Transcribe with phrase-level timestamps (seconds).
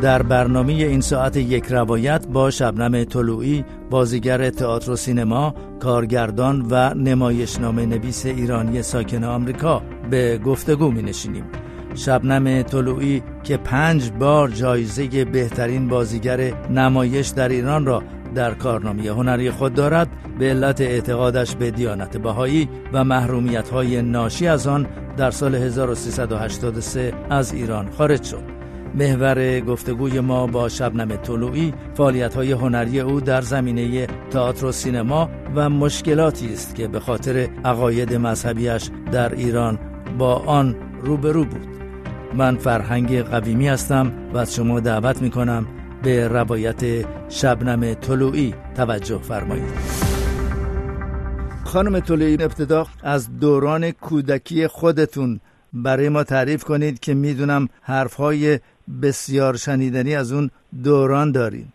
[0.00, 6.94] در برنامه این ساعت یک روایت با شبنم طلوعی بازیگر تئاتر و سینما کارگردان و
[6.94, 11.44] نمایشنامه نویس ایرانی ساکن آمریکا به گفتگو می نشینیم
[11.94, 18.02] شبنم طلوعی که پنج بار جایزه بهترین بازیگر نمایش در ایران را
[18.34, 24.46] در کارنامه هنری خود دارد به علت اعتقادش به دیانت بهایی و محرومیت های ناشی
[24.46, 28.55] از آن در سال 1383 از ایران خارج شد.
[28.96, 35.30] محور گفتگوی ما با شبنم طلوعی فعالیت های هنری او در زمینه تئاتر و سینما
[35.54, 39.78] و مشکلاتی است که به خاطر عقاید مذهبیش در ایران
[40.18, 41.66] با آن روبرو بود.
[42.34, 45.66] من فرهنگ قویمی هستم و از شما دعوت می کنم
[46.02, 50.06] به روایت شبنم طلوعی توجه فرمایید.
[51.64, 55.40] خانم طلوعی ابتدا از دوران کودکی خودتون
[55.72, 58.58] برای ما تعریف کنید که می‌دونم حرفهای
[59.02, 60.50] بسیار شنیدنی از اون
[60.84, 61.66] دوران دارین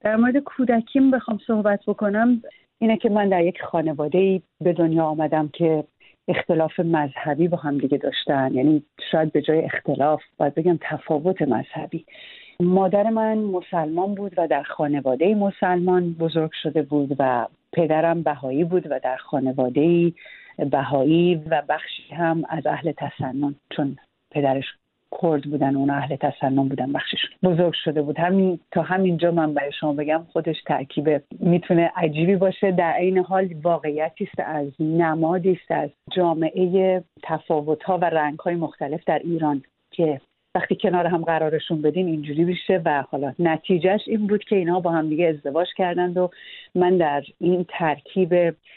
[0.00, 2.42] در مورد کودکیم بخوام صحبت بکنم.
[2.78, 5.84] اینه که من در یک خانواده به دنیا آمدم که
[6.28, 8.50] اختلاف مذهبی با هم دیگه داشتن.
[8.54, 12.04] یعنی شاید به جای اختلاف باید بگم تفاوت مذهبی.
[12.60, 18.86] مادر من مسلمان بود و در خانواده مسلمان بزرگ شده بود و پدرم بهایی بود
[18.90, 20.12] و در خانواده
[20.70, 23.96] بهایی و بخشی هم از اهل تسنن چون
[24.30, 24.64] پدرش
[25.22, 28.18] کرد بودن اون اهل تسنن بودن بخشش بزرگ شده بود.
[28.18, 32.72] همین تا همینجا من برای شما بگم خودش ترکیب می‌تونه عجیبی باشه.
[32.72, 38.54] در این حال واقعیتی است از نمادی است از جامعه تفاوت ها و رنگ های
[38.54, 40.20] مختلف در ایران که
[40.54, 44.90] وقتی کنار هم قرارشون بدین اینجوری میشه و حالا نتیجهش این بود که اینها با
[44.90, 46.30] هم دیگه ازدواج کردند و
[46.74, 48.32] من در این ترکیب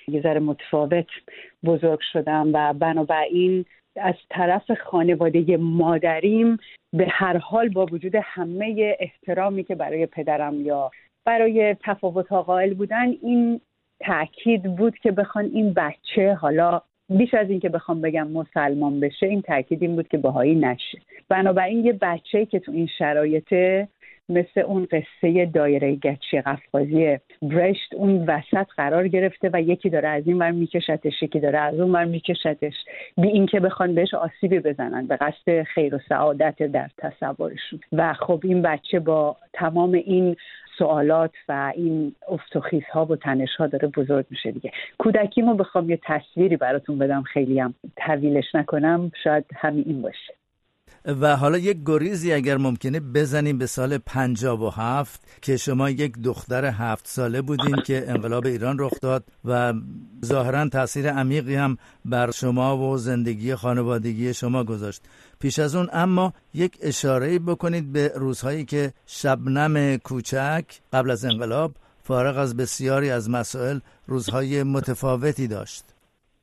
[0.07, 1.07] یه ذره متفاوت
[1.63, 6.57] بزرگ شدم و بنابراین از طرف خانواده مادریم
[6.93, 10.91] به هر حال با وجود همه احترامی که برای پدرم یا
[11.25, 13.61] برای تفاوت ها قائل بودن این
[13.99, 19.41] تاکید بود که بخوان این بچه حالا بیش از اینکه بخوام بگم مسلمان بشه این
[19.41, 21.01] تاکید این بود که بهایی نشه.
[21.29, 23.87] بنابراین یه بچه که تو این شرایطه
[24.29, 30.27] مثل اون قصه دایره گچی قفقازی برشت اون وسط قرار گرفته و یکی داره از
[30.27, 32.73] این ور میکشتش یکی داره از اون ور میکشتش.
[33.17, 37.79] بی اینکه بخوان بهش آسیبی بزنن به قصد خیر و سعادت در تصورشون.
[37.91, 40.35] و خب این بچه با تمام این
[40.77, 44.71] سوالات و این افتخیص ها و تنش ها داره بزرگ میشه دیگه.
[44.97, 50.42] کودکیمو بخوام یه تصویری براتون بدم خیلی هم طویلش نکنم شاید همین این باشه.
[51.05, 56.17] و حالا یک گریزی اگر ممکنه بزنیم به سال پنجاب و هفت که شما یک
[56.23, 59.73] دختر هفت ساله بودین که انقلاب ایران رخ داد و
[60.25, 65.01] ظاهرا تاثیر عمیقی هم بر شما و زندگی خانوادگی شما گذاشت.
[65.39, 71.75] پیش از اون اما یک اشاره بکنید به روزهایی که شبنم کوچک قبل از انقلاب
[72.03, 75.92] فارغ از بسیاری از مسائل روزهای متفاوتی داشت.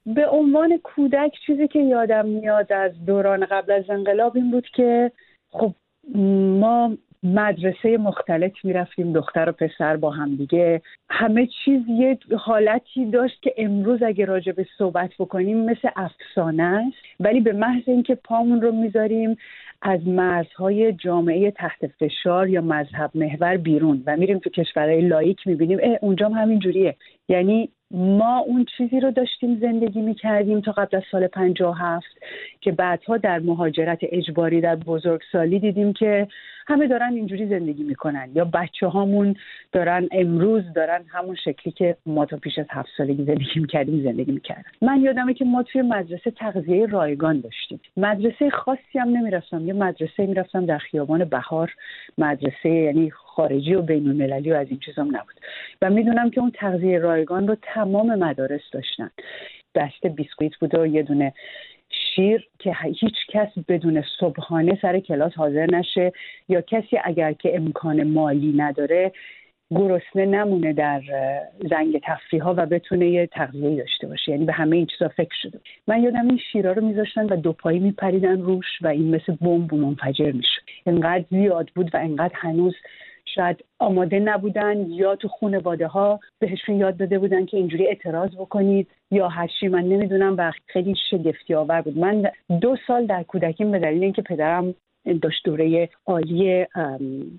[0.06, 5.12] به عنوان کودک چیزی که یادم میاد از دوران قبل از انقلاب این بود که
[5.50, 5.74] خب
[6.14, 10.82] ما مدرسه مختلف می‌رفتیم دختر و پسر با هم دیگه.
[11.10, 16.96] همه چیز یه حالتی داشت که امروز اگه راجع به صحبت بکنیم مثل افسانه است.
[17.20, 19.36] ولی به محض اینکه پامون رو می‌ذاریم
[19.82, 25.78] از مرزهای جامعه تحت فشار یا مذهب محور بیرون و میریم تو کشورهای لایک می‌بینیم
[25.82, 26.96] اه اونجا هم همین جوریه
[27.28, 32.06] یعنی ما اون چیزی رو داشتیم زندگی می‌کردیم تا قبل از سال 57
[32.60, 36.28] که بعدها در مهاجرت اجباری در بزرگسالی دیدیم که
[36.66, 39.34] همه دارن اینجوری زندگی می‌کنن یا بچه هامون
[39.72, 44.32] دارن امروز دارن همون شکلی که ما تا پیش از هفت سالگی زندگی می‌کردیم زندگی
[44.32, 44.70] می‌کردن.
[44.82, 47.80] من یادمه که ما توی مدرسه تغذیه رایگان داشتیم.
[47.96, 49.66] مدرسه خاصی هم نمی‌رفتم.
[49.66, 51.74] یه مدرسه می‌رفتم در خیابان بهار.
[52.18, 55.40] مدرسه یعنی خارجی و بین المللی و از این چیزام نبود.
[55.82, 59.10] و می‌دونم که اون تغذیه رایگان رو تمام مدارس داشتن.
[59.74, 61.32] دست بیسکویت بود و یه دونه
[61.90, 66.12] شیر که هیچ کس بدون صبحانه سر کلاس حاضر نشه
[66.48, 69.12] یا کسی اگر که امکان مالی نداره
[69.74, 71.02] گرسنه نمونه در
[71.70, 74.32] زنگ تفریح ها و بتونه یه تغذیه داشته باشه.
[74.32, 75.60] یعنی به همه این چیزا فکر شده.
[75.88, 79.74] من یادم این شیرا رو میذاشتن و دو پایی میپریدن روش و این مثل بمب
[79.74, 82.74] منفجر میشه انقدر زیاد بود و انقدر هنوز
[83.34, 88.88] شاید آماده نبودن یا تو خانواده ها بهشون یاد داده بودن که اینجوری اعتراض بکنید
[89.10, 91.98] یا هرچی من نمی‌دونم و خیلی شگفتی آور بود.
[91.98, 92.30] من
[92.60, 94.74] دو سال در کودکیم به دلیل اینکه پدرم
[95.22, 95.48] داشت
[96.06, 96.66] عالی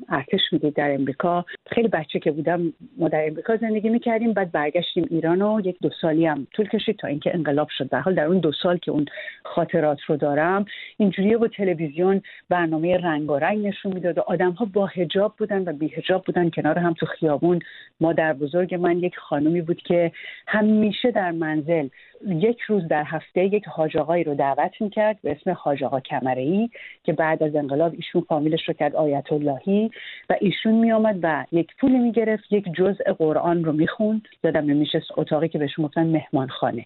[0.10, 1.46] ارتش می‌دید در امریکا.
[1.72, 5.90] خیلی بچه که بودم ما در امریکا زندگی می‌کردیم بعد برگشتیم ایران و یک دو
[6.02, 7.90] سالی هم طول کشید تا اینکه انقلاب شد.
[7.90, 9.06] در حال در اون دو سال که اون
[9.44, 10.66] خاطرات رو دارم
[10.98, 15.88] اینجوری با تلویزیون برنامه رنگارنگ نشون می‌داد و آدم ها با هجاب بودن و بی
[15.88, 17.60] هجاب بودن کنار هم تو خیابون.
[18.02, 20.12] مادر بزرگ من یک خانومی بود که
[20.48, 21.88] همیشه در منزل
[22.28, 26.70] یک روز در هفته یک حاج رو دعوت می‌کرد به اسم حاج آقا کمره
[27.04, 29.92] که بعد انقلاب ایشون فامیلش رو کرد آیت اللهی
[30.30, 34.22] و ایشون میآمد و یک پولی می‌گرفت یک جزء قرآن رو می‌خوند.
[34.44, 36.86] یادم نمیشه اتاقی که بهشون گفتن مهمانخانه.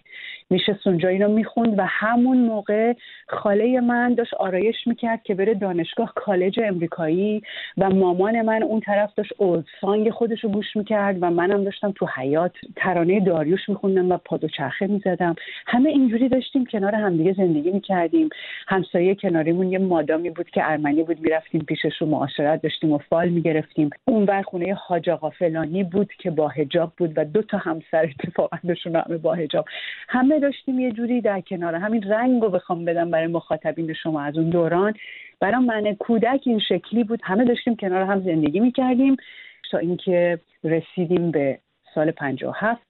[0.50, 2.92] میشه اونجا اینو می‌خوند و همون موقع
[3.28, 7.42] خاله من داشت آرایش می‌کرد که بره دانشگاه کالج امریکایی
[7.78, 11.92] و مامان من اون طرف داشت اولد سانگ خودش رو گوش می‌کرد و منم داشتم
[11.92, 15.34] تو حیات ترانه داریوش میخوندم و پادوچرخه می‌زدم.
[15.66, 18.28] همه اینجوری داشتیم کنار همدیگه زندگی می‌کردیم.
[18.68, 23.28] همسایه کناریمون یه مادامی بود که ارمنی بود می‌رفتیم پیشش رو معاشرت داشتیم و فال
[23.28, 23.90] می‌گرفتیم.
[24.04, 28.10] اون بر خونه حاج آقا فلانی بود که با هجاب بود و دو تا همسر
[28.20, 29.64] اتفاقا داشتون همه با هجاب
[30.08, 34.36] همه داشتیم یه جوری در کنار همین رنگ رو بخوام بدم برای مخاطبین شما از
[34.36, 34.94] اون دوران.
[35.40, 37.20] برای من کودک این شکلی بود.
[37.24, 39.16] همه داشتیم کنار هم زندگی می‌کردیم
[39.70, 41.58] تا اینکه رسیدیم به
[41.94, 42.82] سال 57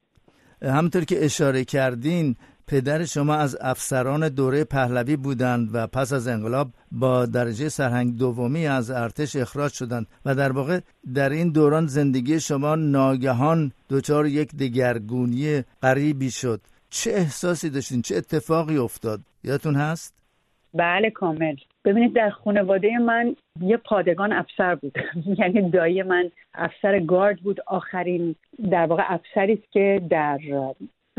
[0.62, 2.36] همونطور که اشاره کردین
[2.68, 8.66] پدر شما از افسران دوره پهلوی بودند و پس از انقلاب با درجه سرهنگ دومی
[8.66, 10.80] از ارتش اخراج شدند و در واقع
[11.14, 16.60] در این دوران زندگی شما ناگهان دچار یک دگرگونی غریبی شد.
[16.90, 20.22] چه احساسی داشتین؟ چه اتفاقی افتاد؟ یادتون هست؟
[20.74, 21.56] بله کامل.
[21.84, 24.98] ببینید در خانواده من یه پادگان افسر بود.
[25.38, 27.60] یعنی دایی من افسر گارد بود.
[27.66, 28.34] آخرین
[28.70, 30.38] در واقع افسری است که در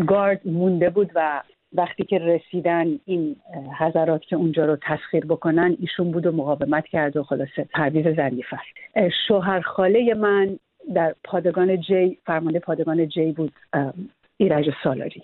[0.05, 1.41] گارد مونده بود و
[1.73, 3.35] وقتی که رسیدن این
[3.79, 8.61] حضرات که اونجا رو تسخیر بکنن ایشون بود و مقاومت کرد و خلاصه پرویز زنگیفر
[9.27, 10.59] شوهر خاله من
[10.93, 13.51] در پادگان جی فرمانده پادگان جی بود.
[14.37, 15.23] ایرج سالاری.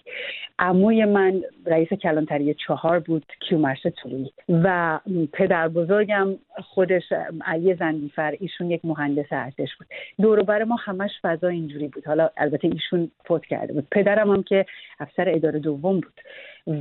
[0.59, 4.99] عموی من رئیس کلانتری چهار بود کیومرس توری و
[5.33, 6.27] پدر بزرگم
[6.63, 7.03] خودش
[7.45, 9.87] علی زندیفر ایشون یک مهندس ارتش بود.
[10.21, 12.07] دوروبر ما همش فضا اینجوری بود.
[12.07, 13.87] حالا البته ایشون فوت کرده بود.
[13.91, 14.65] پدرم هم که
[14.99, 16.21] افسر اداره دوم بود.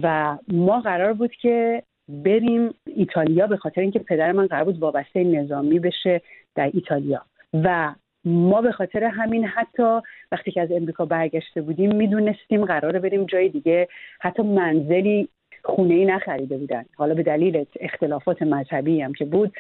[0.03, 5.25] و ما قرار بود که بریم ایتالیا به خاطر اینکه پدر من قرار بود وابسته
[5.25, 6.21] نظامی بشه
[6.55, 7.23] در ایتالیا.
[7.55, 7.95] و
[8.25, 10.01] ما به خاطر همین حتی
[10.33, 13.89] وقتی که از امریکا برگشته بودیم می‌دونستیم قراره بریم جای دیگه.
[14.21, 15.29] حتی منزلی
[15.65, 16.85] خونه ای نخریده بودن.
[16.97, 19.53] حالا به دلیل اختلافات مذهبی هم که بود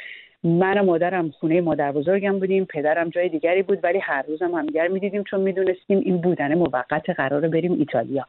[0.44, 4.88] من و مادرم خونه مادر بزرگم بودیم پدرم جای دیگری بود ولی هر روزم همدیگر
[4.88, 8.26] می‌دیدیم چون می‌دونستیم این بودن موقت قراره بریم ایتالیا.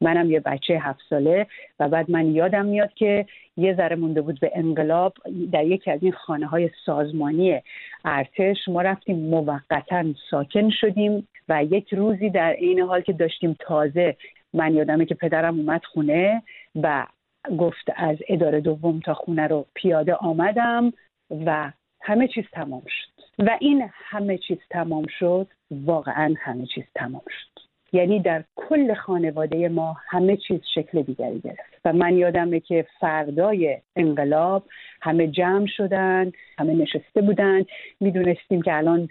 [0.00, 1.46] منم یه بچه هفت ساله
[1.80, 3.26] و بعد من یادم میاد که
[3.56, 5.14] یه ذره مونده بود به انقلاب
[5.52, 7.60] در یکی از این خانه های سازمانی
[8.04, 14.16] ارتش ما رفتیم موقتا ساکن شدیم و یک روزی در عین حال که داشتیم تازه
[14.54, 16.42] من یادمه که پدرم اومد خونه
[16.82, 17.06] و
[17.58, 20.92] گفت از اداره دوم تا خونه رو پیاده آمدم.
[21.30, 23.22] و همه چیز تمام شد.
[23.38, 27.60] و این همه چیز تمام شد واقعا همه چیز تمام شد.
[27.92, 31.75] یعنی در کل خانواده ما همه چیز شکل دیگری گرفت.
[31.86, 34.62] و من یادمه که فردای انقلاب
[35.00, 37.62] همه جمع شدن همه نشسته بودن.
[38.00, 39.08] می‌دونستیم که الان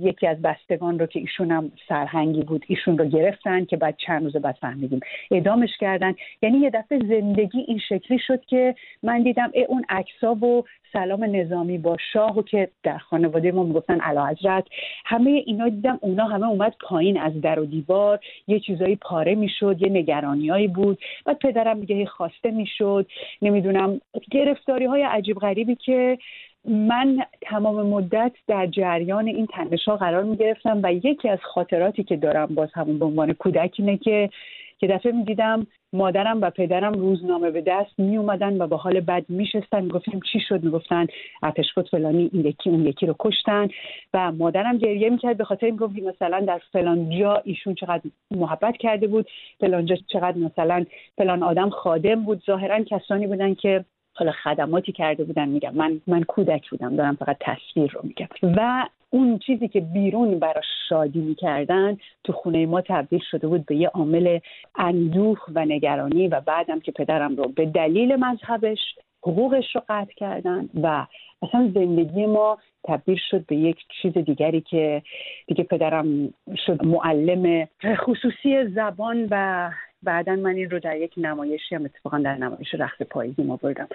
[0.00, 4.24] یکی از بستگان رو که ایشون هم سرهنگی بود ایشون رو گرفتن که بعد چند
[4.24, 5.00] روز بعد فهمیدیم.
[5.30, 6.14] اعدامش کردن.
[6.42, 11.24] یعنی یه دفعه زندگی این شکلی شد که من دیدم ای اون عکسا و سلام
[11.24, 14.64] نظامی با شاه و که در خانواده ما می‌گفتن علا حضرت.
[15.04, 18.20] همه اینا دیدم اونا همه اومد پایین از در و دیوار.
[18.46, 20.98] یه چیزایی پاره می‌شد یه نگرانیایی بود.
[21.24, 23.06] بعد پدرم میگه خواسته می‌شد.
[23.42, 26.18] نمی‌دونم گرفتاری های عجیب غریبی که
[26.64, 32.16] من تمام مدت در جریان این تنش قرار می گرفتم و یکی از خاطراتی که
[32.16, 34.30] دارم باز همون به عنوان کودک اینه که
[34.78, 39.00] که دفعه می دیدم مادرم و پدرم روزنامه به دست می اومدن و با حال
[39.00, 39.88] بد می شستن.
[39.88, 41.06] گفتیم چی شد؟ می گفتن
[41.42, 43.68] اتشفت فلانی این یکی اون یکی رو کشتن
[44.14, 48.76] و مادرم گریه می‌کرد به خاطر این گفتی مثلا در فلان جا ایشون چقدر محبت
[48.76, 49.26] کرده بود
[49.60, 50.84] فلان جا چقدر مثلا
[51.16, 52.42] فلان آدم خادم بود.
[52.46, 55.74] ظاهرا کسانی بودن که حالا خدماتی کرده بودن میگم.
[55.74, 58.28] من من کودک بودم دارم فقط تصویر رو میگم.
[58.42, 63.76] و اون چیزی که بیرون برای شادی می‌کردن تو خونه ما تبدیل شده بود به
[63.76, 64.38] یه عامل
[64.74, 68.78] اندوه و نگرانی و بعدم که پدرم رو به دلیل مذهبش
[69.22, 71.06] حقوقش رو قطع کردن و
[71.42, 75.02] اصلا زندگی ما تبدیل شد به یک چیز دیگری که
[75.46, 76.34] دیگه پدرم
[76.66, 79.70] شد معلم خصوصی زبان و
[80.02, 83.88] بعدا من این رو در یک نمایشی هم اتفاقا در نمایش رخت پاییزی ما بردم.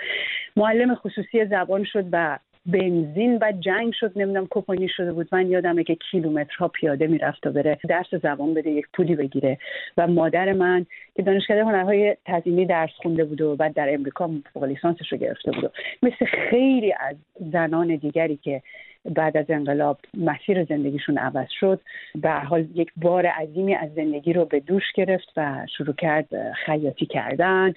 [0.56, 5.28] معلم خصوصی زبان شد و بنزین و جنگ شد نمی‌دونم کپانی شده بود.
[5.32, 9.58] من یادمه که کیلومترها پیاده می‌رفت و بره درس زبان بده یک پولی بگیره.
[9.98, 14.64] و مادر من که دانشکده هنرهای تزیینی درس خونده بود و بعد در امریکا فوق
[14.64, 15.72] لیسانسش رو گرفته بود
[16.04, 17.16] مثل خیلی از
[17.52, 18.62] زنان دیگری که
[19.06, 21.82] بعد از انقلاب مسیر زندگیشون عوض شد
[22.16, 27.06] به حال یک بار عظیمی از زندگی رو به دوش گرفت و شروع کرد خیاطی
[27.06, 27.74] کردن.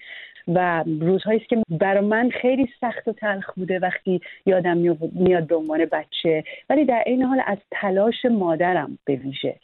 [0.48, 4.76] و روزهایی است که برای من خیلی سخت و تلخ بوده وقتی یادم
[5.12, 6.44] میاد به عنوان بچه.
[6.70, 9.56] ولی در این حال از تلاش مادرم به ویژه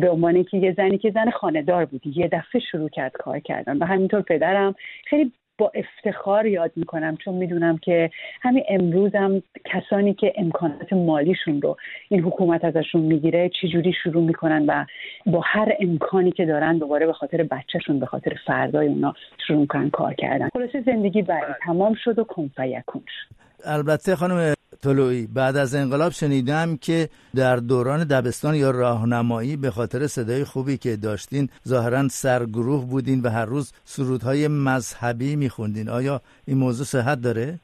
[0.00, 3.78] به عنوان که یه زنی که زن خاندار بودی یه دفعه شروع کرد کار کردن.
[3.78, 4.74] و همینطور پدرم
[5.06, 8.10] خیلی با افتخار یاد می‌کنم چون می‌دونم که
[8.42, 11.76] همین امروزم کسانی که امکانات مالیشون رو
[12.08, 14.84] این حکومت ازشون می‌گیره چجوری شروع می‌کنن و
[15.26, 19.14] با هر امکانی که دارن دوباره به خاطر بچهشون به خاطر فردای اونا
[19.46, 20.48] شروع می‌کنن کار کردن.
[20.52, 23.34] خلاصه زندگی برای تمام شد و کنفیکون شد.
[23.64, 25.26] البته خانم طلوعی.
[25.34, 30.96] بعد از انقلاب شنیدم که در دوران دبستان یا راهنمایی به خاطر صدای خوبی که
[30.96, 35.88] داشتین ظاهرا سرگروه بودین و هر روز سرودهای مذهبی میخوندین.
[35.88, 37.54] آیا این موضوع صحت داره؟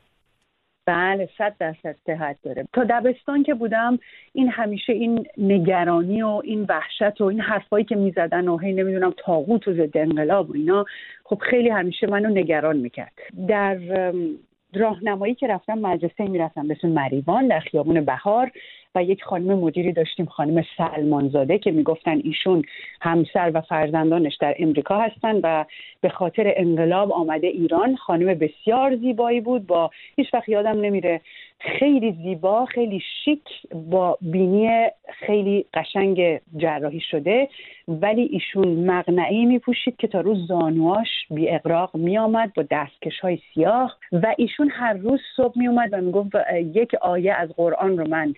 [0.86, 2.68] بله صد درصد صحت داره.
[2.72, 3.98] تا دبستان که بودم
[4.32, 9.14] این همیشه این نگرانی و این وحشت و این حرفایی که می‌زدن و هی نمی‌دونم
[9.24, 10.84] تاغوت و ضد انقلاب و اینا
[11.24, 13.12] خب خیلی همیشه منو نگران می‌کرد.
[13.48, 13.78] در
[14.76, 18.50] راهنمایی که رفتم مدرسه می‌رفتم به مریوان در خیابون بهار.
[18.94, 22.62] و یک خانم مدیری داشتیم خانم سلمانزاده که می‌گفتن ایشون
[23.00, 25.64] همسر و فرزندانش در امریکا هستن و
[26.00, 29.66] به خاطر انقلاب آمده ایران خانم بسیار زیبایی بود.
[29.66, 31.20] با هیچ وقت یادم نمیره
[31.78, 33.42] خیلی زیبا خیلی شیک
[33.74, 34.86] با بینی
[35.26, 37.48] خیلی قشنگ جراحی شده
[37.88, 43.20] ولی ایشون مغنعی می پوشید که تا روز زانواش بی اقراق می آمد با دستکش
[43.20, 46.30] های سیاه و ایشون هر روز صبح می اومد و می گفت
[46.74, 48.34] یک آیه از قرآن رو من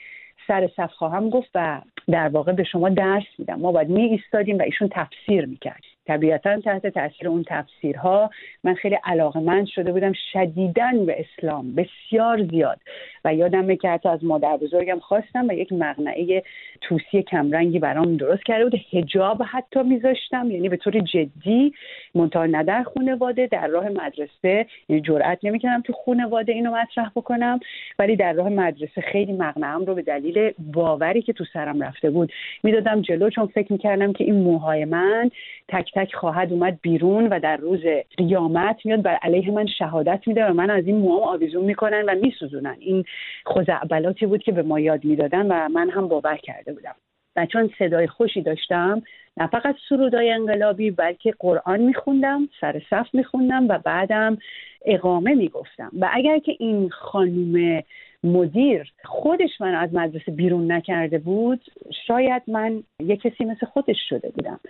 [0.46, 3.60] سر صف خواهم گفت و در واقع به شما درس میدم.
[3.60, 8.30] ما باید می ایستادیم و ایشون تفسیر می‌کرد طبیعتا تحت تاثیر اون تفسیرها
[8.64, 12.78] من خیلی علاقمند شده بودم شدیدن به اسلام بسیار زیاد.
[13.24, 16.42] و یادم که حتی از مادر بزرگم خواستم و یک مغنعه
[16.80, 18.80] توسی کمرنگی برام درست کرده بود.
[18.92, 21.72] هجاب حتی میذاشتم یعنی به طور جدی
[22.14, 24.66] منتها نه در خانواده در راه مدرسه.
[24.88, 27.60] یعنی جرئت نمی‌کردم تو خانواده اینو مطرح بکنم
[27.98, 32.32] ولی در راه مدرسه خیلی مغنعم رو به دلیل باوری که تو سرم رفته بود
[32.62, 35.30] می‌دادم جلو چون فکر می‌کردم که این موهای من
[35.68, 37.80] تک تک خواهد اومد بیرون و در روز
[38.16, 42.14] قیامت میاد بر علیه من شهادت میده و من از این موام آویزون می‌کنن و
[42.22, 42.76] میسوزونن.
[42.78, 43.04] این
[43.48, 46.94] خزعبلاتی بود که به ما یاد می‌دادن و من هم باور کرده بودم.
[47.36, 49.02] و چون صدای خوشی داشتم
[49.36, 54.38] نه فقط سرودای انقلابی بلکه قرآن میخوندم سر صف میخوندم و بعدم
[54.84, 55.90] اقامه می‌گفتم.
[56.00, 57.82] و اگر که این خانوم
[58.26, 61.60] مدیر خودش من از مدرسه بیرون نکرده بود
[62.06, 64.60] شاید من یه کسی مثل خودش شده بودم.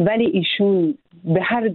[0.00, 0.94] ولی ایشون
[1.24, 1.70] به هر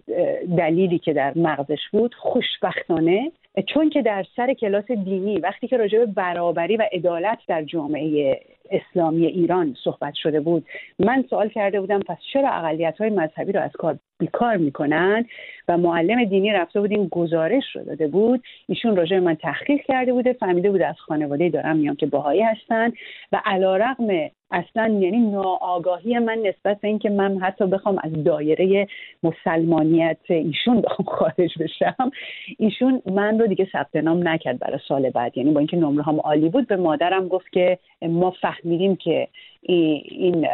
[0.58, 6.00] دلیلی که در مغزش بود خوشبختانه چون که در سر کلاس دینی وقتی که راجع
[6.00, 8.40] به برابری و عدالت در جامعه
[8.72, 10.66] اسلامی ایران صحبت شده بود
[11.00, 15.26] من سوال کرده بودم پس چرا اقلیت های مذهبی رو از کار بیکار می‌کنن
[15.68, 20.14] و معلم دینی رفته بود این گزارش رو داده بود؟ ایشون راجع من تحقیق کرده
[20.14, 22.92] بوده فهمیده بود از خانواده دارم میام که باهایی هستن
[23.32, 28.88] و علا رقم اصلا یعنی ناآگاهی من نسبت به اینکه من حتی بخوام از دایره
[29.24, 32.12] مسلمانیت ایشون بخوام خارج بشم
[32.58, 35.38] ایشون من رو دیگه ثبت نام نکرد برای سال بعد.
[35.38, 39.28] یعنی با اینکه نمره هم عالی بود به مادرم گفت که ما فهمیدیم که
[39.62, 40.48] این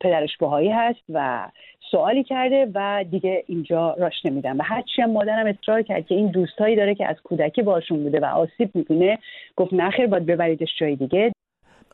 [0.00, 1.48] پدرش باهایی هست و
[1.90, 4.56] سوالی کرده و دیگه اینجا راش نمیدن.
[4.56, 8.20] و هرچی هم مادرم اصرار کرد که این دوستایی داره که از کودکی باشون بوده
[8.20, 9.18] و آسیب می‌بینه
[9.56, 11.32] گفت نخیر باید ببریدش جای دیگه.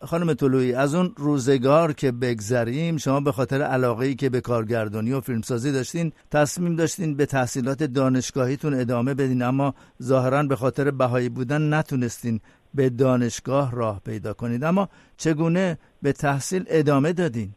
[0.02, 5.12] خانم طلویی از اون روزگار که بگذریم شما به خاطر علاقه ای که به کارگردانی
[5.12, 11.28] و فیلمسازی داشتین تصمیم داشتین به تحصیلات دانشگاهیتون ادامه بدین اما ظاهرا به خاطر بهایی
[11.28, 12.40] بودن نتونستین
[12.74, 14.64] به دانشگاه راه پیدا کنید.
[14.64, 17.48] اما چگونه به تحصیل ادامه دادین؟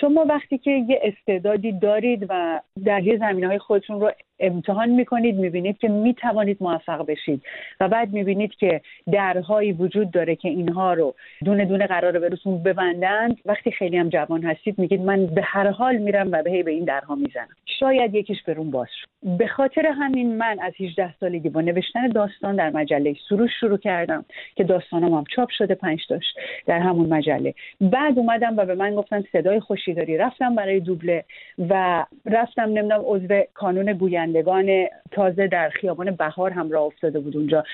[0.00, 5.36] شما وقتی که یه استعدادی دارید و در یه زمین های خودتون رو امتحان می‌کنید
[5.36, 7.42] می‌بینید که می‌توانید موفق بشید.
[7.80, 8.80] و بعد می‌بینید که
[9.12, 11.14] درهایی وجود داره که اینها رو
[11.44, 13.36] دونه دونه قرار برسون ببندند.
[13.44, 16.84] وقتی خیلی هم جوان هستید میگید من به هر حال میرم و به به این
[16.84, 17.48] درها می‌زنم.
[17.80, 19.14] شاید یکیش برون باز شد.
[19.38, 24.24] به خاطر همین من از 18 سالگی با نوشتن داستان در مجله سروش شروع کردم
[24.56, 27.54] که داستانم هم چاپ شده پنج داشت در همون مجله.
[27.80, 30.16] بعد اومدم و به من گفتن صدای خوشی داری.
[30.16, 31.24] رفتم برای دوبله
[31.70, 33.92] و رفتم نمی‌دونم عضو کانون
[34.24, 37.64] گویندگان تازه در خیابان بهار هم راه افتاده بود اونجا.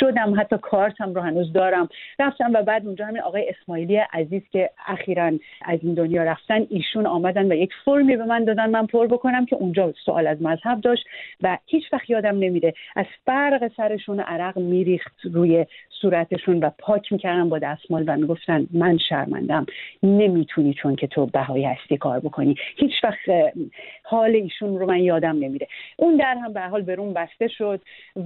[0.00, 1.88] شدم حتی کارت هم رو هنوز دارم.
[2.18, 5.32] رفتم و بعد اونجا همین آقای اسماعیلی عزیز که اخیرا
[5.64, 9.46] از این دنیا رفتن ایشون آمدن و یک فرمی به من دادن من پر بکنم
[9.46, 11.06] که اونجا سوال از مذهب داشت
[11.42, 12.74] و هیچ وقت یادم نمیره.
[12.96, 15.66] از فرق سرشون عرق میریخت روی
[16.02, 19.66] صورتشون و پاک می‌کردن با دستمال و می‌گفتن من شرمندم
[20.02, 22.54] نمی‌تونی چون که تو بهایی هستی کار بکنی.
[22.76, 23.54] هیچ وقت
[24.02, 25.66] حال ایشون رو من یادم نمیره.
[25.96, 27.80] اون در هم به حال برون بسته شد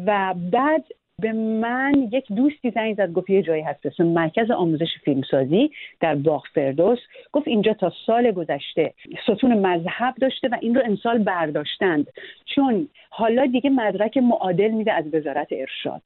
[0.06, 0.84] و بعد
[1.23, 6.14] به من یک دوستی زنگ زد گفت یه جایی هست اسم مرکز آموزش فیلمسازی در
[6.14, 6.99] باغ فردوس.
[7.33, 12.06] گفت اینجا تا سال گذشته ستون مذهب داشته و این رو امسال برداشتند.
[12.54, 16.02] چون حالا دیگه مدرک معادل میده از وزارت ارشاد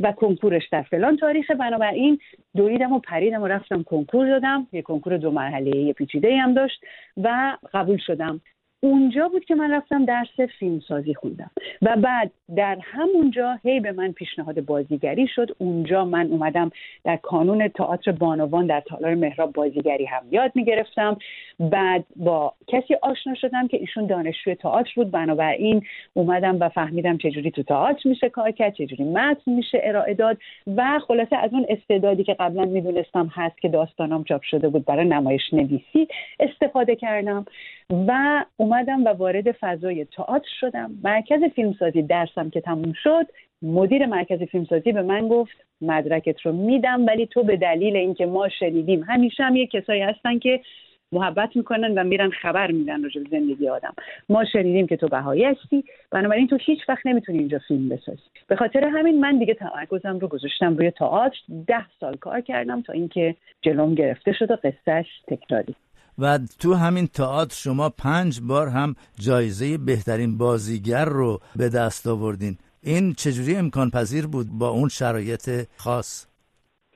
[0.00, 2.18] و کنکورش در فلان تاریخ بنابراین
[2.56, 4.66] دویدم و پریدم و رفتم کنکور دادم.
[4.72, 6.84] یه کنکور دو مرحله یه پیچیده هم داشت
[7.16, 8.40] و قبول شدم.
[8.80, 11.50] اونجا بود که من رفتم درس فیلمسازی خوندم.
[11.82, 15.48] و بعد در همونجا هی به من پیشنهاد بازیگری شد.
[15.58, 16.70] اونجا من اومدم
[17.04, 21.16] در کانون تئاتر بانوان در تالار مهراب بازیگری هم یاد می‌گرفتم.
[21.60, 25.10] بعد با کسی آشنا شدم که ایشون دانشجوی تئاتر بود.
[25.10, 25.82] بنابراین
[26.14, 30.38] اومدم و فهمیدم چجوری تو تئاتر میشه کار کرد چجوری متن میشه ارائه داد.
[30.76, 35.04] و خلاصه از اون استعدادی که قبلا می‌دونستم هست که داستانام چاپ شده بود برای
[35.04, 36.08] نمایش نویسی
[36.40, 37.46] استفاده کردم.
[38.08, 40.90] و اومدم و وارد فضای تئاتر شدم.
[41.04, 43.26] مرکز فیلمسازی درسم که تموم شد
[43.62, 48.48] مدیر مرکز فیلمسازی به من گفت مدرکت رو میدم ولی تو به دلیل اینکه ما
[48.48, 50.60] شنیدیم همیشه هم یه کسایی هستن که
[51.12, 53.94] محبت می‌کنن و میرن خبر میدن راجع زندگی آدم.
[54.28, 58.22] ما شنیدیم که تو بهایی هستی بنابراین تو هیچ وقت نمی‌تونی اینجا فیلم بسازی.
[58.48, 61.38] به خاطر همین من دیگه تمرکزم رو گذاشتم روی تئاتر.
[61.66, 65.74] ده سال کار کردم تا اینکه جلوم گرفته شد و قصهش تکراری.
[66.18, 72.58] و تو همین تئاتر شما پنج بار هم جایزه بهترین بازیگر رو به دست آوردین.
[72.82, 76.26] این چجوری امکان پذیر بود با اون شرایط خاص؟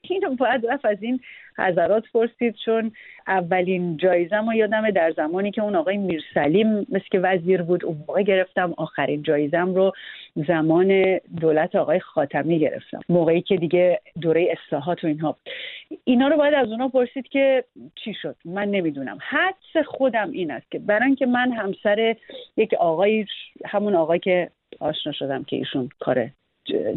[0.02, 1.20] اینو باید رفت از این
[1.58, 2.92] حضرات پرسید چون
[3.26, 7.96] اولین جایزم رو یادمه در زمانی که اون آقای میرسلیم مثل که وزیر بود اون
[8.08, 8.74] موقع گرفتم.
[8.76, 9.92] آخرین جایزم رو
[10.34, 13.00] زمان دولت آقای خاتمی گرفتم.
[13.08, 15.36] موقعی که دیگه دوره اصلاحات و اینها.
[16.04, 19.18] اینا رو باید از اونا پرسید که چی شد؟ من نمی‌دونم.
[19.20, 22.16] حدس خودم این است که برای که من همسر
[22.56, 23.26] یک آقای
[23.64, 26.30] همون آقای که آشنا شدم که ایشون کار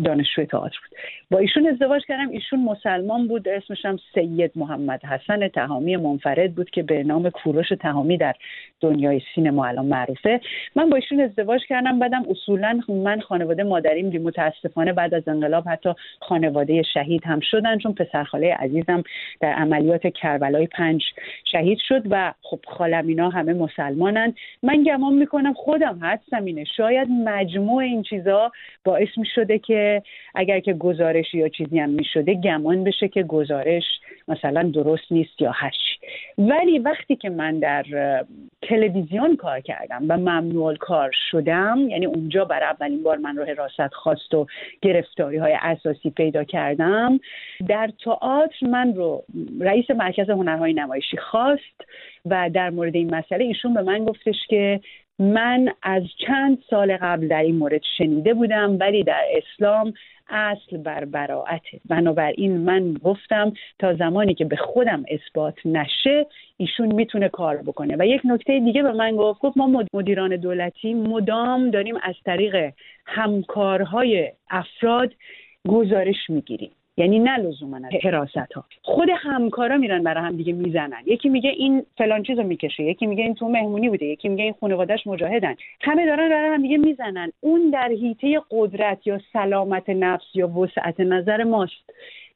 [0.03, 0.99] دانشجوی تئاتر بود.
[1.31, 2.29] با ایشون ازدواج کردم.
[2.29, 3.47] ایشون مسلمان بود.
[3.47, 8.33] اسمش هم سید محمد حسن تهامی منفرد بود که به نام کوروش تهامی در
[8.81, 10.41] دنیای سینما الان معروفه.
[10.75, 11.99] من با ایشون ازدواج کردم.
[11.99, 17.77] بعدم اصولا من خانواده مادریم دی متاسفانه بعد از انقلاب حتی خانواده شهید هم شدن
[17.77, 19.03] چون پسرخاله عزیزم
[19.39, 21.03] در عملیات کربلای پنج
[21.51, 24.33] شهید شد و خب خالم اینا همه مسلمانن.
[24.63, 26.63] من گمان می‌کنم خودم هستم اینه.
[26.63, 28.51] شاید مجموع این چیزا
[28.83, 30.03] باعث می شده که
[30.35, 33.83] اگر که گزارش یا چیزی هم می‌شده گمان بشه که گزارش
[34.27, 35.99] مثلا درست نیست یا هش
[36.37, 37.85] ولی وقتی که من در
[38.61, 43.93] تلویزیون کار کردم و ممنوع کار شدم یعنی اونجا بر اولین بار من رو حراست
[43.93, 44.47] خواست و
[44.81, 47.19] گرفتاری های اساسی پیدا کردم
[47.67, 49.23] در تئاتر من رو
[49.59, 51.81] رئیس مرکز هنرهای نمایشی خواست
[52.25, 54.79] و در مورد این مسئله ایشون به من گفتش که
[55.19, 59.93] من از چند سال قبل در این مورد شنیده بودم ولی در اسلام
[60.29, 61.79] اصل بر براعته.
[61.89, 66.25] بنابراین من گفتم تا زمانی که به خودم اثبات نشه
[66.57, 67.95] ایشون می‌تونه کار بکنه.
[67.99, 72.73] و یک نکته دیگه به من گفت گفت ما مدیران دولتی مدام داریم از طریق
[73.05, 75.13] همکارهای افراد
[75.67, 76.71] گزارش می‌گیریم.
[76.97, 81.01] یعنی نه لزوما حراست ها خود همکارا میرن برای هم دیگه می‌زنن.
[81.05, 84.53] یکی میگه این فلان چیزو می‌کشه یکی میگه این تو مهمونی بوده یکی میگه این
[84.59, 85.55] خانوادهش مجاهدن.
[85.81, 87.31] همه دارن برای هم دیگه می‌زنن.
[87.41, 91.89] اون در حیطه قدرت یا سلامت نفس یا وسعت نظر ماست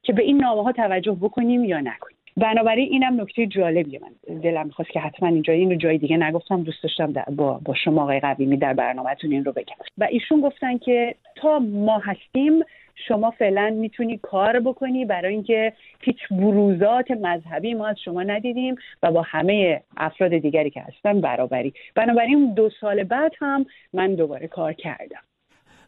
[0.03, 2.18] که به این نامه ها توجه بکنیم یا نکنیم.
[2.39, 3.99] بنابراین اینم نکته جالبیه.
[3.99, 6.63] من دلم می‌خواست که حتما اینجا این رو جای دیگه نگفتم.
[6.63, 9.75] دوست داشتم با, با شما آقای قویمی در برنامهتون این رو بگم.
[9.97, 12.63] و ایشون گفتن که تا ما هستیم
[13.07, 19.11] شما فعلا می‌تونی کار بکنی برای اینکه هیچ بروزات مذهبی ما از شما ندیدیم و
[19.11, 21.73] با همه افراد دیگری که هستن برابری.
[21.95, 25.21] بنابراین دو سال بعد هم من دوباره کار کردم.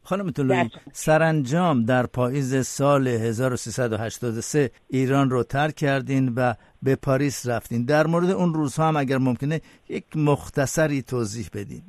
[0.04, 7.86] خانم طلوعی سرانجام در پاییز سال 1383 ایران رو ترک کردین و به پاریس رفتین.
[7.86, 11.82] در مورد اون روزها هم اگر ممکنه یک مختصری توضیح بدین.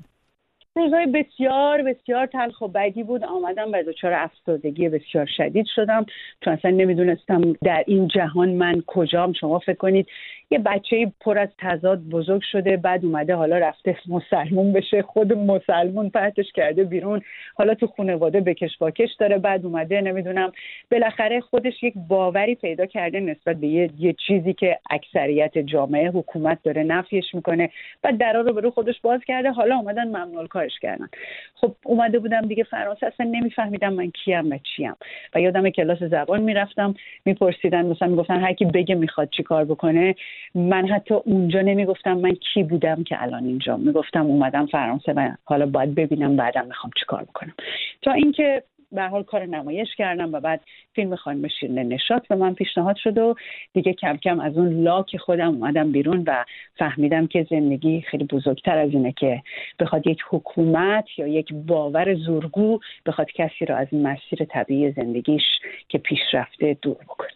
[0.76, 3.24] روزهای بسیار بسیار تلخ و بدی بود.
[3.24, 6.06] آمدم و دچار افسردگی بسیار شدید شدم.
[6.44, 9.32] چون اصلا نمی‌دونستم در این جهان من کجام.
[9.32, 10.06] شما فکر کنید
[10.52, 16.10] یه بچه پر از تضاد بزرگ شده بعد اومده حالا رفته مسلمون بشه خود مسلمون
[16.10, 17.20] پرتش کرده بیرون.
[17.54, 20.52] حالا تو خانواده بکش باکش داره بعد اومده نمی‌دونم
[20.90, 26.58] بالاخره خودش یک باوری پیدا کرده نسبت به یه, یه چیزی که اکثریت جامعه حکومت
[26.62, 27.70] داره نفیش می‌کنه.
[28.02, 31.08] بعد درا رو برو خودش باز کرده حالا اومدن ممنول کارش کردن.
[31.54, 34.94] خب اومده بودم دیگه فرانسه اصلا نمیفهمیدم من کیم و چیم.
[35.34, 40.14] و یادم کلاس زبان می‌رفتم میپرسیدن مثلا می‌گفتن هر کی بگه می‌خواد چیکار بکنه.
[40.54, 43.76] من حتی اونجا نمی‌گفتم من کی بودم که الان اینجا.
[43.76, 47.54] می‌گفتم اومدم فرانسه و حالا باید ببینم بعدم می‌خوام چیکار بکنم.
[48.02, 50.60] تا اینکه به حال کار نمایش کردم و بعد
[50.92, 53.34] فیلم خانم شیرین نشات به من پیشنهاد شد و
[53.72, 56.44] دیگه کم کم از اون لاک خودم اومدم بیرون و
[56.78, 59.42] فهمیدم که زندگی خیلی بزرگتر از اینه که
[59.78, 65.44] بخواد یک حکومت یا یک باور زورگو بخواد کسی رو از مسیر طبیعی زندگیش
[65.88, 67.30] که پیشرفته دور بکنه.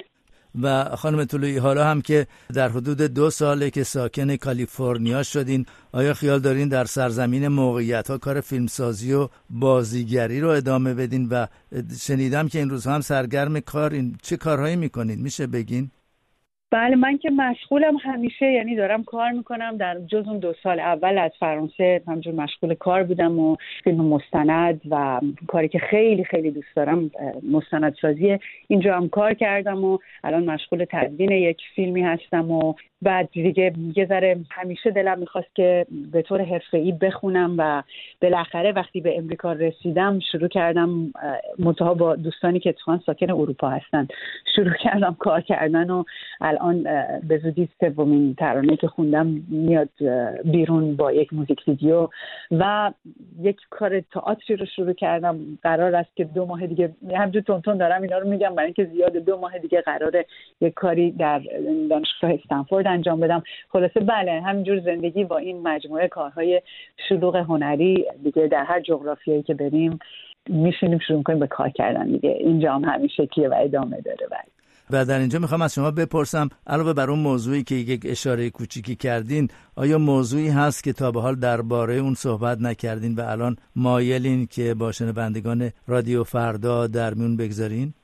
[0.63, 6.15] و خانم طلوعی حالا هم که در حدود دو ساله که ساکن کالیفرنیا شدین آیا
[6.15, 11.47] خیال دارین در سرزمین موقعیت ها کار فیلمسازی و بازیگری رو ادامه بدین؟ و
[12.01, 15.91] شنیدم که این روزها هم سرگرم کار این چه کارهایی می‌کنین؟ میشه بگین؟
[16.71, 19.77] بله من که مشغولم همیشه یعنی دارم کار می‌کنم.
[19.77, 24.81] در جز اون دو سال اول از فرانسه همجور مشغول کار بودم و فیلم مستند
[24.91, 27.11] و کاری که خیلی خیلی دوست دارم
[27.51, 33.73] مستندسازی اینجا هم کار کردم و الان مشغول تدوین یک فیلمی هستم و بعد دیگه
[33.97, 37.83] یه ذره همیشه دلم می‌خواست که به طور حرفه‌ای بخونم و
[38.23, 41.13] بالاخره وقتی به امریکا رسیدم شروع کردم
[41.59, 44.09] منتها با دوستانی که اتفاقا ساکن اروپا هستن
[44.57, 46.05] شروع کردم کار کردن و
[46.41, 46.83] الان
[47.29, 49.89] به زودی سومین ترانه که خوندم میاد
[50.45, 52.09] بیرون با یک موزیک ویدیو
[52.51, 52.93] و
[53.41, 55.39] یک کار تئاتری رو شروع کردم.
[55.63, 59.17] قرار است که دو ماه دیگه همجور تونتون دارم اینا رو میگم برای اینکه زیاد
[59.17, 60.27] دو ماه دیگه قراره
[60.61, 61.43] یک کاری در
[61.91, 63.43] دانشگاه استنفورد انجام بدم.
[63.69, 66.63] خلاصه بله همینجور زندگی با این مجموعه کارهای
[67.09, 69.99] شلوغ هنری دیگه در هر جغرافیایی که بریم
[70.49, 72.31] میشینیم شروع کنیم به کار کردن دیگه.
[72.31, 74.27] اینجا هم همیشه کیه و ادامه داره.
[74.31, 74.57] بله.
[74.91, 78.97] و در اینجا می‌خوام از شما بپرسم علاوه بر اون موضوعی که یک اشاره کوچیکی
[78.97, 84.47] کردین آیا موضوعی هست که تا به حال درباره اون صحبت نکردین و الان مایلین
[84.47, 87.95] که با شنوندگان رادیو فردا در میون بگذارین؟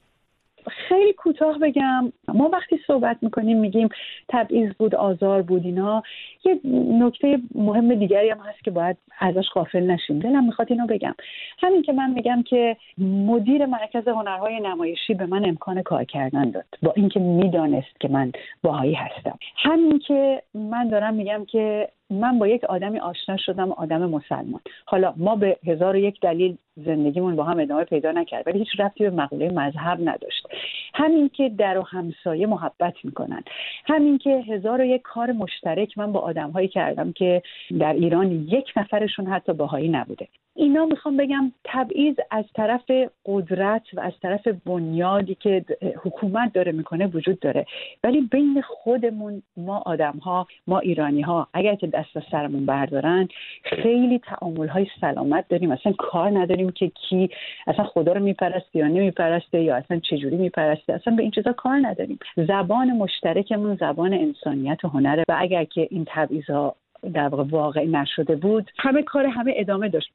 [1.22, 2.12] کوتاه بگم.
[2.34, 3.88] ما وقتی صحبت می‌کنیم میگیم
[4.28, 6.02] تبعیض بود آزار بود اینا.
[6.44, 6.60] یه
[7.04, 10.18] نکته مهم دیگری هم هست که باید ازش غافل نشیم.
[10.18, 11.14] دلم می‌خواد اینو بگم.
[11.58, 16.64] همین که من میگم که مدیر مرکز هنرهای نمایشی به من امکان کار کردن داد.
[16.82, 18.32] با اینکه می‌دانست که من
[18.62, 19.38] باهایی هستم.
[19.56, 24.60] همین که من دارم میگم که من با یک آدمی آشنا شدم آدم مسلمان.
[24.84, 28.68] حالا ما به هزار و یک دلیل زندگیمون با هم ادامه پیدا نکرد ولی هیچ
[28.78, 30.48] رفتی به مقوله مذهب نداشت.
[30.94, 33.42] همین که در و همسایه محبت می‌کنن.
[33.84, 37.42] همین که هزار و یک کار مشترک من با آدمهایی کردم که
[37.78, 40.28] در ایران یک نفرشون حتی باهایی نبوده.
[40.54, 42.90] اینا می‌خوام بگم تبعیض از طرف
[43.26, 45.64] قدرت و از طرف بنیادی که
[46.02, 47.66] حکومت داره می‌کنه وجود داره.
[48.04, 53.28] ولی بین خودمون ما آدم ها ما ایرانی ها اگر که دست از سرمون بردارن
[53.62, 55.70] خیلی تعامل های سلامت داریم.
[55.70, 57.30] اصلا کار نداریم که کی
[57.66, 60.92] اصلا خدا رو میپرسته یا نمیپرسته یا اصلا چجوری میپرسته.
[60.92, 62.18] اصلا به این چیزا کار نداریم.
[62.36, 65.24] زبان مشترکمون زبان انسانیت و هنره.
[65.28, 66.74] و اگر که این تبعیض ها
[67.14, 70.11] در واقع واقع نشده بود همه کار همه ادامه داشت.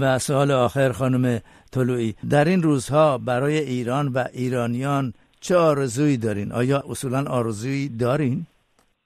[0.00, 1.40] و سوال آخر خانم
[1.72, 8.46] طلوعی در این روزها برای ایران و ایرانیان چه آرزویی دارین؟ آیا اصولا آرزویی دارین؟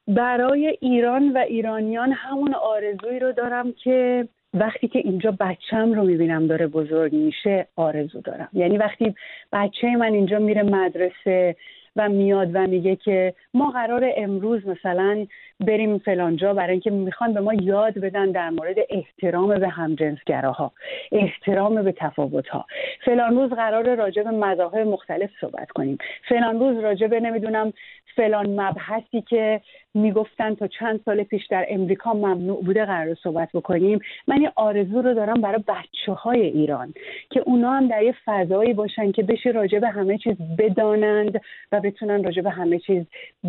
[0.09, 6.47] برای ایران و ایرانیان همون آرزویی رو دارم که وقتی که اینجا بچم رو می‌بینم
[6.47, 9.15] داره بزرگ میشه آرزو دارم یعنی وقتی
[9.53, 11.57] بچه من اینجا میره مدرسه
[11.97, 15.27] و میاد و میگه که ما قرار امروز مثلا
[15.61, 20.73] بریم فلانجا برای اینکه می‌خوان به ما یاد بدن در مورد احترام به همجنسگراها
[21.13, 22.67] احترام به تفاوتها.
[23.05, 25.99] فلان روز قرار راجع به مذاهب مختلف صحبت کنیم.
[26.29, 27.73] فلان روز راجع به نمی‌دونم
[28.17, 29.61] فلان مبحثی که
[29.95, 34.01] می‌گفتن تا چند سال پیش در امریکا ممنوع بوده قرار صحبت بکنیم.
[34.29, 36.95] من یه آرزو رو دارم برای بچه های ایران
[37.31, 41.41] که اونا هم در یه فضایی باشن که بشه راجع به همه چیز بدانند
[41.73, 43.05] و بتونن راجع به همه چیز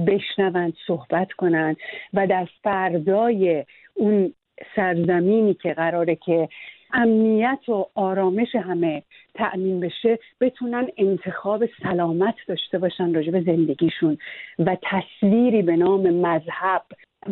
[0.08, 1.78] بشنوند صحبت کنند.
[2.13, 4.33] و در فردای اون
[4.75, 6.49] سرزمینی که قراره که
[6.93, 9.03] امنیت و آرامش همه
[9.36, 14.17] تأمین بشه بتونن انتخاب سلامت داشته باشن راجع زندگیشون
[14.60, 16.83] و تصویری به نام مذهب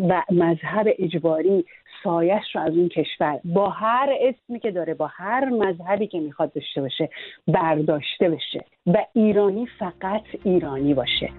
[0.09, 1.65] و مذهب اجباری
[2.03, 6.53] سایش رو از اون کشور با هر اسمی که داره با هر مذهبی که می‌خواد
[6.53, 7.09] داشته باشه
[7.47, 11.29] برداشته بشه و ایرانی فقط ایرانی باشه.